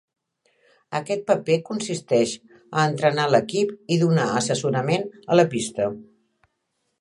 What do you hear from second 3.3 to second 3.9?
l'equip